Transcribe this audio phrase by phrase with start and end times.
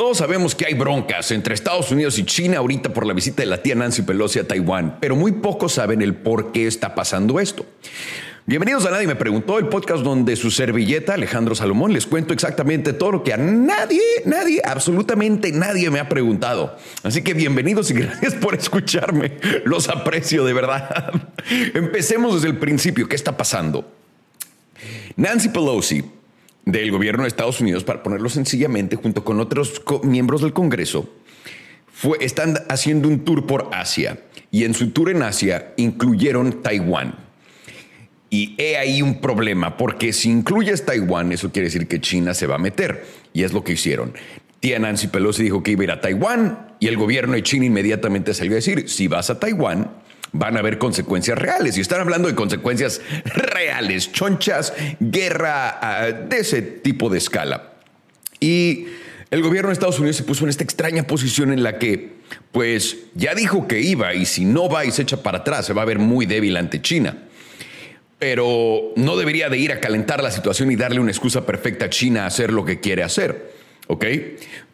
[0.00, 3.46] Todos sabemos que hay broncas entre Estados Unidos y China ahorita por la visita de
[3.46, 7.38] la tía Nancy Pelosi a Taiwán, pero muy pocos saben el por qué está pasando
[7.38, 7.66] esto.
[8.46, 12.94] Bienvenidos a Nadie Me Preguntó, el podcast donde su servilleta Alejandro Salomón les cuento exactamente
[12.94, 16.78] todo lo que a nadie, nadie, absolutamente nadie me ha preguntado.
[17.02, 19.36] Así que bienvenidos y gracias por escucharme.
[19.66, 21.12] Los aprecio de verdad.
[21.74, 23.06] Empecemos desde el principio.
[23.06, 23.86] ¿Qué está pasando?
[25.16, 26.19] Nancy Pelosi
[26.70, 31.08] del gobierno de Estados Unidos, para ponerlo sencillamente, junto con otros miembros del Congreso,
[31.92, 34.20] fue, están haciendo un tour por Asia
[34.50, 37.14] y en su tour en Asia incluyeron Taiwán.
[38.30, 42.46] Y he ahí un problema, porque si incluyes Taiwán, eso quiere decir que China se
[42.46, 43.04] va a meter.
[43.32, 44.12] Y es lo que hicieron.
[44.60, 47.64] Tía Nancy Pelosi dijo que iba a ir a Taiwán y el gobierno de China
[47.64, 49.90] inmediatamente salió a decir, si vas a Taiwán,
[50.32, 51.76] van a haber consecuencias reales.
[51.76, 57.74] Y están hablando de consecuencias reales, chonchas, guerra ah, de ese tipo de escala.
[58.38, 58.86] Y
[59.30, 62.14] el gobierno de Estados Unidos se puso en esta extraña posición en la que,
[62.52, 65.72] pues, ya dijo que iba y si no va y se echa para atrás, se
[65.72, 67.16] va a ver muy débil ante China.
[68.18, 71.90] Pero no debería de ir a calentar la situación y darle una excusa perfecta a
[71.90, 73.52] China a hacer lo que quiere hacer.
[73.86, 74.04] ¿Ok?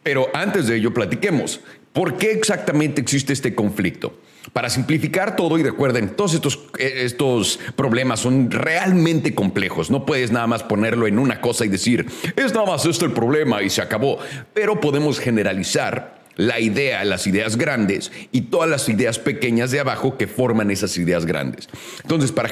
[0.03, 1.61] Pero antes de ello, platiquemos.
[1.97, 4.19] ¿Por qué exactamente existe este conflicto?
[4.53, 9.89] Para simplificar todo, y recuerden, todos estos, eh, estos problemas son realmente complejos.
[9.89, 13.13] No puedes nada más ponerlo en una cosa y decir, es nada más esto el
[13.13, 14.19] problema y se acabó.
[14.53, 20.19] Pero podemos generalizar la idea, las ideas grandes y todas las ideas pequeñas de abajo
[20.19, 21.67] que forman esas ideas grandes.
[22.03, 22.51] Entonces, para,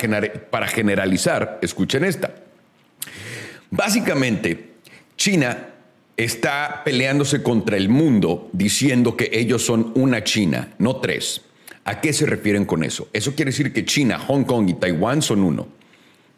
[0.49, 2.33] para generalizar, escuchen esta.
[3.69, 4.71] Básicamente,
[5.17, 5.74] China
[6.17, 11.41] está peleándose contra el mundo diciendo que ellos son una China, no tres.
[11.83, 13.09] ¿A qué se refieren con eso?
[13.13, 15.67] Eso quiere decir que China, Hong Kong y Taiwán son uno,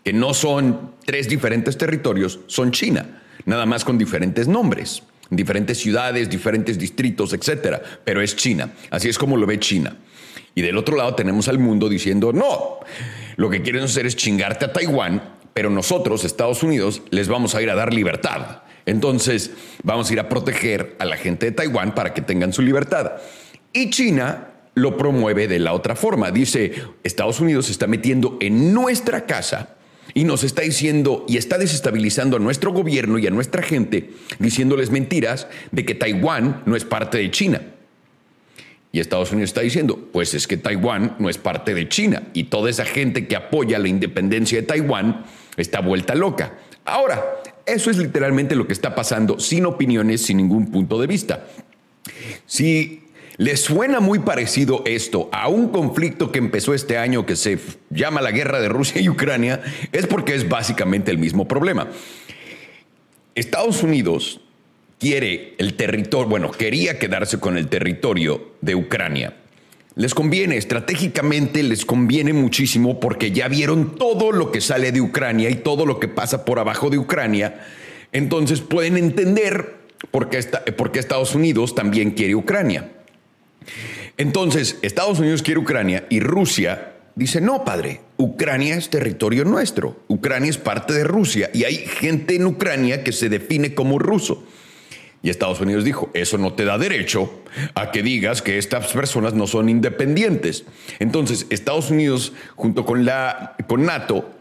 [0.03, 6.30] que no son tres diferentes territorios, son China, nada más con diferentes nombres, diferentes ciudades,
[6.30, 8.73] diferentes distritos, etcétera, pero es China.
[8.89, 9.95] Así es como lo ve China.
[10.53, 12.80] Y del otro lado tenemos al mundo diciendo, no,
[13.36, 15.21] lo que quieren hacer es chingarte a Taiwán,
[15.54, 18.64] pero nosotros, Estados Unidos, les vamos a ir a dar libertad.
[18.87, 19.52] Entonces,
[19.83, 23.11] vamos a ir a proteger a la gente de Taiwán para que tengan su libertad.
[23.73, 26.31] Y China lo promueve de la otra forma.
[26.31, 26.71] Dice,
[27.03, 29.75] Estados Unidos se está metiendo en nuestra casa
[30.14, 34.89] y nos está diciendo y está desestabilizando a nuestro gobierno y a nuestra gente, diciéndoles
[34.89, 37.61] mentiras de que Taiwán no es parte de China.
[38.93, 42.45] Y Estados Unidos está diciendo, pues es que Taiwán no es parte de China y
[42.45, 45.25] toda esa gente que apoya la independencia de Taiwán
[45.58, 46.54] está vuelta loca.
[46.86, 47.21] Ahora,
[47.67, 51.45] eso es literalmente lo que está pasando, sin opiniones, sin ningún punto de vista.
[52.45, 53.04] Si
[53.38, 57.60] ¿Les suena muy parecido esto a un conflicto que empezó este año que se
[57.92, 59.61] llama la guerra de Rusia y Ucrania?
[59.92, 61.88] Es porque es básicamente el mismo problema.
[63.36, 64.42] Estados Unidos
[64.98, 69.36] quiere el territorio, bueno, quería quedarse con el territorio de Ucrania.
[69.98, 75.50] Les conviene, estratégicamente les conviene muchísimo porque ya vieron todo lo que sale de Ucrania
[75.50, 77.66] y todo lo que pasa por abajo de Ucrania.
[78.12, 79.78] Entonces pueden entender
[80.12, 80.38] por qué,
[81.00, 82.92] Estados Unidos también quiere Ucrania.
[84.18, 90.52] Entonces, Estados Unidos quiere Ucrania y Rusia dice, no, padre, Ucrania es territorio nuestro, Ucrania
[90.52, 94.46] es parte de Rusia y hay gente en Ucrania que se define como ruso.
[95.27, 97.30] Y Estados Unidos dijo, eso no te da derecho
[97.76, 100.64] a que digas que estas personas no son independientes.
[100.99, 104.32] Entonces, Estados Unidos, junto con, la, con NATO,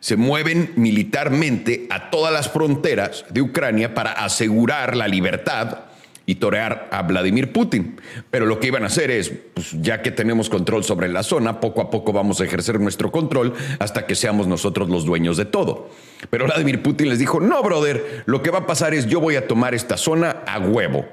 [0.00, 5.91] se mueven militarmente a todas las fronteras de Ucrania para asegurar la libertad
[6.26, 8.00] y torear a Vladimir Putin.
[8.30, 11.60] Pero lo que iban a hacer es, pues, ya que tenemos control sobre la zona,
[11.60, 15.44] poco a poco vamos a ejercer nuestro control hasta que seamos nosotros los dueños de
[15.44, 15.90] todo.
[16.30, 19.36] Pero Vladimir Putin les dijo, no, brother, lo que va a pasar es yo voy
[19.36, 21.06] a tomar esta zona a huevo.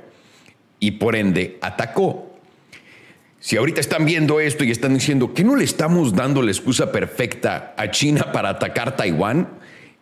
[0.79, 2.29] Y por ende atacó.
[3.41, 6.91] Si ahorita están viendo esto y están diciendo que no le estamos dando la excusa
[6.91, 9.47] perfecta a China para atacar Taiwán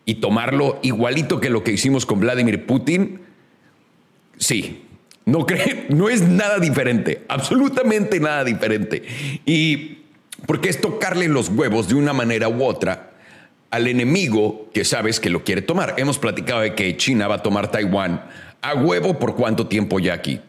[0.04, 3.20] y tomarlo igualito que lo que hicimos con Vladimir Putin,
[4.38, 4.87] sí,
[5.28, 9.02] no, cree, no es nada diferente, absolutamente nada diferente.
[9.44, 9.98] Y
[10.46, 13.10] porque es tocarle los huevos de una manera u otra
[13.70, 15.94] al enemigo que sabes que lo quiere tomar.
[15.98, 18.24] Hemos platicado de que China va a tomar Taiwán
[18.62, 20.40] a huevo por cuánto tiempo ya aquí.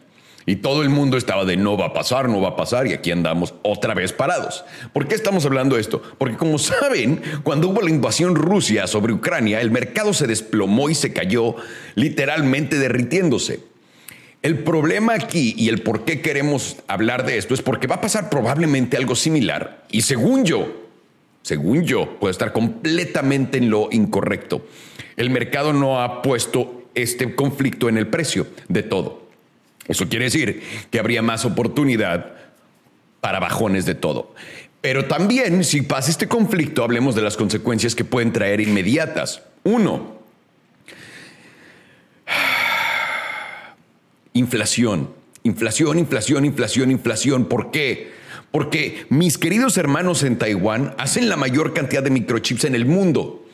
[0.46, 2.94] Y todo el mundo estaba de no va a pasar, no va a pasar, y
[2.94, 4.64] aquí andamos otra vez parados.
[4.94, 6.02] ¿Por qué estamos hablando de esto?
[6.16, 10.94] Porque como saben, cuando hubo la invasión Rusia sobre Ucrania, el mercado se desplomó y
[10.94, 11.56] se cayó
[11.96, 13.69] literalmente derritiéndose.
[14.42, 18.00] El problema aquí y el por qué queremos hablar de esto es porque va a
[18.00, 20.88] pasar probablemente algo similar y según yo,
[21.42, 24.66] según yo, puede estar completamente en lo incorrecto.
[25.16, 29.28] El mercado no ha puesto este conflicto en el precio de todo.
[29.86, 32.32] Eso quiere decir que habría más oportunidad
[33.20, 34.34] para bajones de todo.
[34.80, 39.42] Pero también, si pasa este conflicto, hablemos de las consecuencias que pueden traer inmediatas.
[39.64, 40.19] Uno,
[44.40, 45.10] inflación.
[45.42, 47.44] Inflación, inflación, inflación, inflación.
[47.44, 48.10] ¿Por qué?
[48.50, 53.46] Porque mis queridos hermanos en Taiwán hacen la mayor cantidad de microchips en el mundo.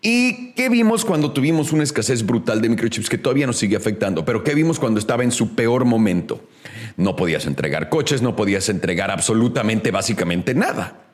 [0.00, 4.24] ¿Y qué vimos cuando tuvimos una escasez brutal de microchips que todavía nos sigue afectando?
[4.24, 6.48] Pero ¿qué vimos cuando estaba en su peor momento?
[6.96, 11.07] No podías entregar coches, no podías entregar absolutamente, básicamente nada.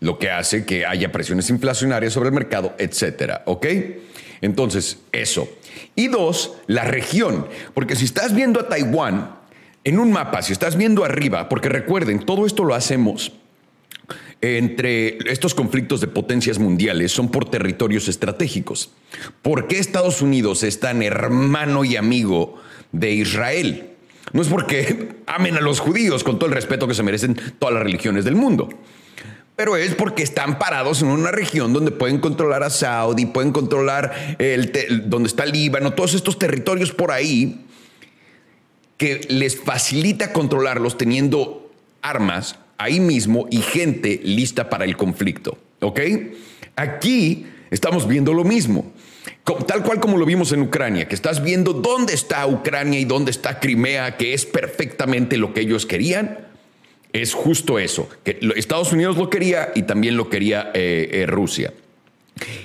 [0.00, 3.42] Lo que hace que haya presiones inflacionarias sobre el mercado, etcétera.
[3.46, 3.66] ¿Ok?
[4.40, 5.48] Entonces, eso.
[5.94, 7.48] Y dos, la región.
[7.74, 9.36] Porque si estás viendo a Taiwán
[9.84, 13.32] en un mapa, si estás viendo arriba, porque recuerden, todo esto lo hacemos
[14.40, 18.90] entre estos conflictos de potencias mundiales son por territorios estratégicos.
[19.42, 22.56] ¿Por qué Estados Unidos es tan hermano y amigo
[22.92, 23.90] de Israel?
[24.32, 27.74] No es porque amen a los judíos con todo el respeto que se merecen todas
[27.74, 28.68] las religiones del mundo.
[29.58, 34.36] Pero es porque están parados en una región donde pueden controlar a Saudi, pueden controlar
[34.38, 34.70] el
[35.10, 37.66] donde está Líbano, todos estos territorios por ahí
[38.96, 41.72] que les facilita controlarlos teniendo
[42.02, 45.58] armas ahí mismo y gente lista para el conflicto.
[45.80, 46.02] ¿Ok?
[46.76, 48.92] Aquí estamos viendo lo mismo.
[49.66, 53.32] Tal cual como lo vimos en Ucrania, que estás viendo dónde está Ucrania y dónde
[53.32, 56.47] está Crimea, que es perfectamente lo que ellos querían,
[57.22, 61.72] es justo eso, que Estados Unidos lo quería y también lo quería eh, eh, Rusia.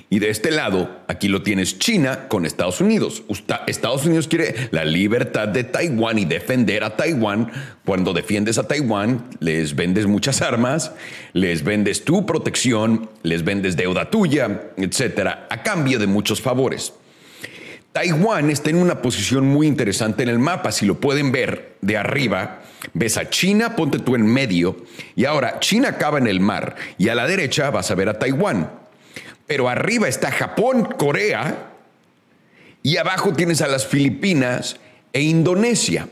[0.10, 3.24] Y de este lado, aquí lo tienes China con Estados Unidos.
[3.66, 7.52] Estados Unidos quiere la libertad de Taiwán y defender a Taiwán.
[7.84, 10.92] Cuando defiendes a Taiwán, les vendes muchas armas,
[11.34, 16.94] les vendes tu protección, les vendes deuda tuya, etcétera, a cambio de muchos favores.
[17.94, 20.72] Taiwán está en una posición muy interesante en el mapa.
[20.72, 22.62] Si lo pueden ver de arriba,
[22.94, 24.78] ves a China, ponte tú en medio,
[25.16, 28.20] y ahora China acaba en el mar, y a la derecha vas a ver a
[28.20, 28.84] Taiwán
[29.46, 31.70] pero arriba está Japón, Corea,
[32.82, 34.78] y abajo tienes a las Filipinas
[35.12, 36.08] e Indonesia.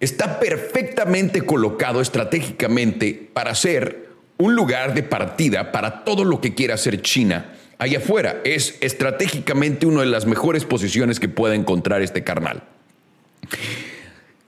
[0.00, 6.74] Está perfectamente colocado estratégicamente para ser un lugar de partida para todo lo que quiera
[6.74, 8.40] hacer China allá afuera.
[8.44, 12.62] Es estratégicamente una de las mejores posiciones que pueda encontrar este carnal.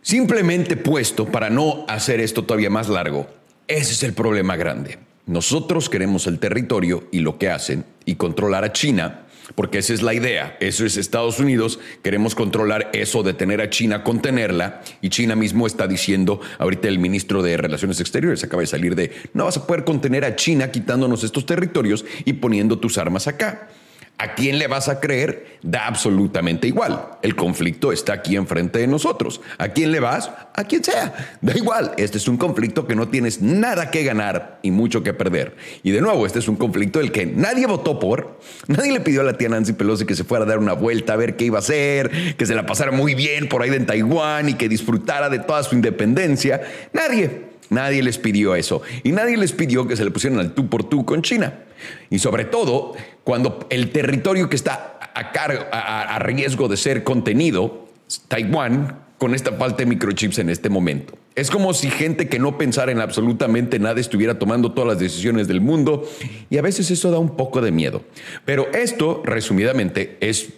[0.03, 3.27] Simplemente puesto, para no hacer esto todavía más largo,
[3.67, 4.99] ese es el problema grande.
[5.27, 10.03] Nosotros queremos el territorio y lo que hacen y controlar a China, porque esa es
[10.03, 15.37] la idea, eso es Estados Unidos, queremos controlar eso, detener a China, contenerla, y China
[15.37, 19.57] mismo está diciendo, ahorita el ministro de Relaciones Exteriores acaba de salir de, no vas
[19.57, 23.69] a poder contener a China quitándonos estos territorios y poniendo tus armas acá.
[24.19, 25.59] ¿A quién le vas a creer?
[25.63, 27.19] Da absolutamente igual.
[27.21, 29.43] El conflicto está aquí enfrente de nosotros.
[29.59, 30.31] ¿A quién le vas?
[30.55, 31.37] A quien sea.
[31.43, 31.93] Da igual.
[31.99, 35.57] Este es un conflicto que no tienes nada que ganar y mucho que perder.
[35.83, 38.41] Y de nuevo, este es un conflicto del que nadie votó por.
[38.69, 41.13] Nadie le pidió a la tía Nancy Pelosi que se fuera a dar una vuelta
[41.13, 43.85] a ver qué iba a hacer, que se la pasara muy bien por ahí en
[43.85, 46.63] Taiwán y que disfrutara de toda su independencia.
[46.95, 47.56] Nadie.
[47.71, 48.83] Nadie les pidió eso.
[49.03, 51.65] Y nadie les pidió que se le pusieran al tú por tú con China.
[52.11, 57.89] Y sobre todo, cuando el territorio que está a, riesgo de ser contenido,
[58.29, 61.17] Taiwán, con esta falta de microchips en este momento.
[61.35, 65.49] Es como si gente que no pensara en absolutamente nada estuviera tomando todas las decisiones
[65.49, 66.09] del mundo
[66.51, 68.03] y a veces eso da un poco de miedo.
[68.45, 70.51] Pero esto, resumidamente, es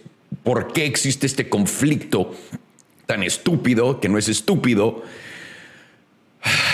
[0.43, 2.33] por qué existe este conflicto
[3.05, 5.03] tan estúpido, que no es estúpido,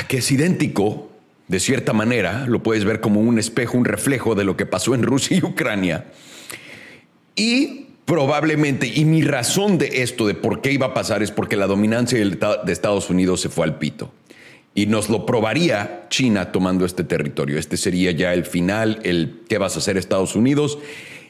[0.07, 1.09] que es idéntico
[1.47, 4.95] de cierta manera, lo puedes ver como un espejo, un reflejo de lo que pasó
[4.95, 6.05] en Rusia y Ucrania.
[7.35, 11.55] Y probablemente, y mi razón de esto, de por qué iba a pasar, es porque
[11.55, 14.11] la dominancia de Estados Unidos se fue al pito.
[14.73, 17.57] Y nos lo probaría China tomando este territorio.
[17.57, 20.79] Este sería ya el final, el qué vas a hacer Estados Unidos.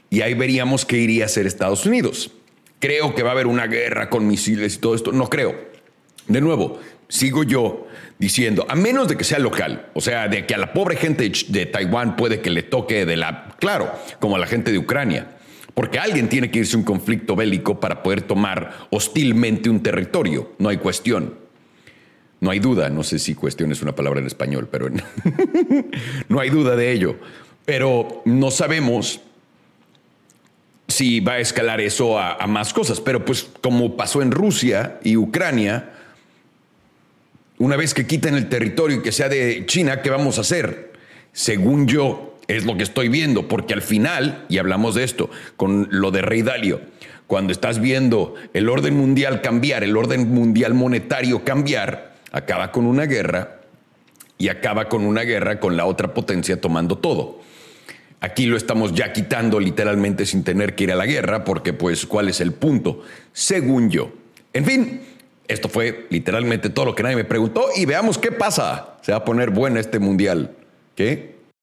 [0.09, 2.31] Y ahí veríamos qué iría a hacer Estados Unidos.
[2.79, 5.11] Creo que va a haber una guerra con misiles y todo esto.
[5.11, 5.55] No creo.
[6.27, 10.55] De nuevo, sigo yo diciendo, a menos de que sea local, o sea, de que
[10.55, 14.39] a la pobre gente de Taiwán puede que le toque de la, claro, como a
[14.39, 15.35] la gente de Ucrania,
[15.73, 20.53] porque alguien tiene que irse a un conflicto bélico para poder tomar hostilmente un territorio,
[20.57, 21.45] no hay cuestión.
[22.41, 24.89] No hay duda, no sé si cuestión es una palabra en español, pero
[26.29, 27.15] no hay duda de ello.
[27.65, 29.21] Pero no sabemos
[30.87, 33.01] si va a escalar eso a, más cosas.
[33.01, 35.91] Pero pues como pasó en Rusia y Ucrania,
[37.57, 40.93] una vez que quiten el territorio y que sea de China, ¿qué vamos a hacer?
[41.31, 45.87] Según yo, es lo que estoy viendo, porque al final, y hablamos de esto, con
[45.91, 46.81] lo de Rey Dalio,
[47.27, 53.07] Cuando estás viendo el orden mundial cambiar, el orden mundial monetario cambiar, acaba con una
[53.07, 53.61] guerra
[54.37, 57.41] y acaba con una guerra con la otra potencia tomando todo.
[58.21, 62.05] Aquí lo estamos ya quitando literalmente sin tener que ir a la guerra, porque pues,
[62.05, 63.01] ¿cuál es el punto?
[63.33, 64.11] Según yo.
[64.53, 65.01] En fin,
[65.47, 68.97] esto fue literalmente todo lo que nadie me preguntó y veamos qué pasa.
[69.01, 70.55] Se va a poner bueno este mundial.
[70.95, 71.34] ¿Qué?